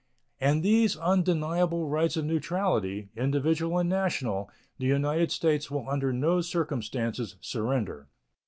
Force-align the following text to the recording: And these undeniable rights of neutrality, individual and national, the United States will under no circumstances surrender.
And 0.39 0.63
these 0.63 0.95
undeniable 0.97 1.87
rights 1.87 2.17
of 2.17 2.25
neutrality, 2.25 3.09
individual 3.15 3.77
and 3.77 3.87
national, 3.87 4.49
the 4.79 4.87
United 4.87 5.31
States 5.31 5.69
will 5.69 5.87
under 5.87 6.11
no 6.11 6.41
circumstances 6.41 7.35
surrender. 7.39 8.07